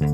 [0.00, 0.06] สวั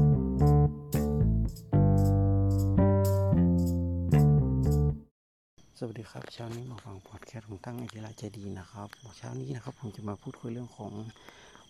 [5.93, 8.89] สดีครับเช้านี้มาฟังพอดแคสต์ของตั้งไอเดียใจดีนะครับ
[9.19, 10.93] เช้านี้นะครับผมจะมาพูดคุยเรื่องของ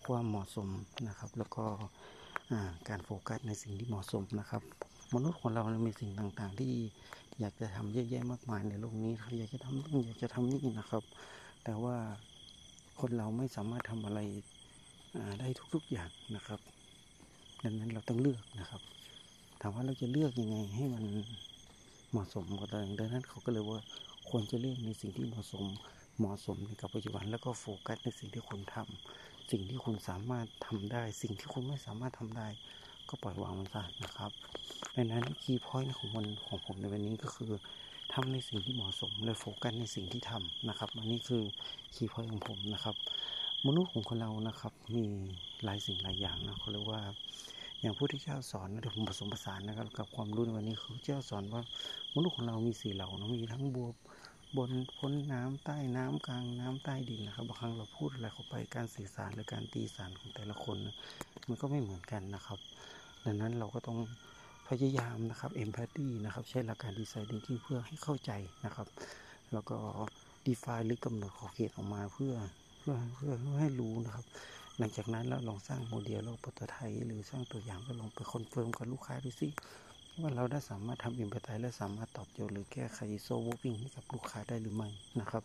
[0.05, 0.67] ความเหมาะสม
[1.07, 1.65] นะครับ แล้วก็
[2.89, 4.61] การโฟกัสในสิ่งที่เหมาะสมนะครับ
[5.15, 6.73] มนุษย์ของเรามีสิ่งต่างๆ ที่
[7.39, 11.03] อยากจะทำเยอะแยะมากมายในโลกนี้ครับอยากจะทำนู่นอยากจะทำนี่นะครับ
[11.63, 11.95] แต่ว่า
[12.99, 14.19] คนเราไม่สามารถทำอะไร
[15.39, 16.61] ได้ทุกๆอย่างนะครับ
[17.63, 18.81] ดังนั้นเราต้องเลือกนะครับ
[19.61, 21.03] ถามว่าเราจะเลือกยังไงให้มัน
[22.09, 23.79] เหมาะสมกับตัวเองดังนั้นเขาก็เลยว่า
[24.29, 25.65] ควรจะเลือกในสิ่งที่เหมาะสม
[26.17, 32.47] เหมาะสมกับปัจจุบันแล้วก็โฟกัสในสิ่งที่คุณทำสิ่งที่คุณสามารถทำได้ สิ่งที่คุณไม่สามารถทำได้
[33.09, 34.31] ก็ปล่อยวางมันซะนะครับ
[34.95, 37.51] ดังนั้นคีย์พอยต์ของมันของผมในวันนี้ก็คือ
[38.13, 41.43] ทำในสิ่งที่เหมาะสมและโฟกัสในสิ่งที่ทำนะครับอันนี้คือ
[41.95, 42.95] key point ของผมนะครับ
[43.65, 45.05] มนุษย์ของคนเรานะครับ มี
[45.63, 47.01] หลายสิ่งหลายอย่างนะเขาเรียกว่า
[47.81, 51.61] อย่างผู้ที่เจ้าสอนนะเดี๋ยวผมผสมผสานนะครับ กับความรู้ในวันนี้คือเจ้าสอนว่า
[52.15, 53.95] มนุษย์ของเรามีสี่เหล่านะมีทั้งบัว
[54.57, 60.77] บนพ้นน้ำใต้น้ำกลางน้ำใต้ดินนะครับบางครั้งเราพูดอะไรเข้าไปการสื่อสารหรือการตีสารของแต่ละคน
[61.47, 62.59] มันก็ไม่เหมือนกันนะครับ
[63.25, 63.97] ดังนั้นเราก็ต้อง
[64.67, 68.31] พยายามนะครับ empathy นะครับใช้หลักการ design thinking เพื่อให้เข้าใจ
[68.65, 68.87] นะครับ
[69.53, 69.77] แล้วก็
[70.45, 72.33] define หรือกำหนดขอบเขตออกมาเพื่อ
[72.87, 74.25] เพื่อเพื่อให้รู้นะครับ
[74.77, 79.47] หลังจากนั้นเราลองสร้างโมเดลหรือ prototype หรือสร้างตัวอย่างก็ลองไป confirm กับลูกค้าดูสิ
[80.19, 85.43] ว่าเราได้สามารถทำ empathize และสามารถตอบโจทย์หรือแก้ไข solving ให้กับลูกค้าได้หรือไม่นะครับ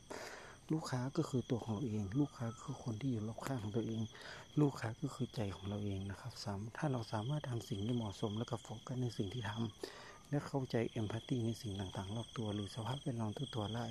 [0.73, 4.03] ลูกค้าก็คือตัวของเราเอง ลูกค้าคือคนที่อยู่รอบข้างของตัวเอง
[4.61, 6.33] ลูกค้าก็คือใจของเราเองนะครับ
[6.77, 13.87] ถ้าเราสามารถทำสิ่งที่เหมาะสม แล้วก็โฟกัสในสิ่งที่ทำและเข้าใจเอมพัตตีในสิ่งต่างๆ รอบตัว หรือสภาพแวดล้อมตัวไล่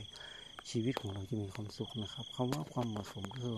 [0.69, 3.57] ชีวิตของเราจะมีความสุขนะครับคำว่าความเหมาะสมก็คือ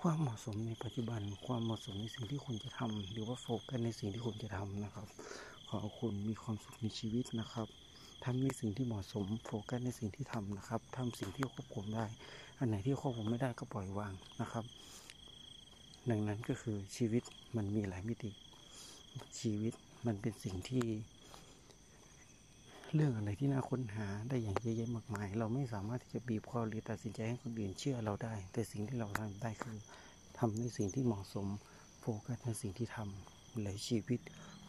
[0.00, 5.06] ความเหมาะสมในปัจจุบัน ความเหมาะสมในสิ่งที่คุณจะทำหรือว่าโฟกัสในสิ่งที่คุณจะทำนะครับ
[5.68, 7.66] ขอคุณมีความสุขในชีวิตนะครับ
[8.24, 12.04] ทำในสิ่งที่เหมาะสม โฟกัสในสิ่งที่ทำนะครับทำสิ่งที่ควบคุมได้
[12.58, 14.64] อันไหนที่ควบคุมไม่ได้ก็ปล่อยวางนะครับ
[16.10, 17.22] ดังนั้นก็คือชีวิต
[17.56, 18.30] มันมีหลายมิติ
[19.40, 19.72] ชีวิต
[20.06, 20.84] มันเป็นสิ่งที่
[22.94, 29.78] เรื่องอะไรที่น่าค้นหาได้อย่างเยอะแยะมากมาย เราไม่สามารถที่จะบีบคอหรือตัดสินใจให้คนอื่นเชื่อเราได้ แต่สิ่งที่เราทำได้คือ
[30.38, 31.46] ทำในสิ่งที่เหมาะสม
[32.00, 34.20] โฟกัสในสิ่งที่ทำและชีวิต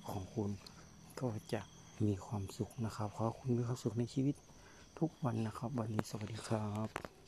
[0.10, 0.50] ของคุณ
[1.20, 1.62] ก็จะ
[2.06, 4.36] มีความสุขนะครับ ขอคุณมีความสุขในชีวิต
[5.00, 7.21] ทุกวันนะครับ วันนี้สวัสดีครับ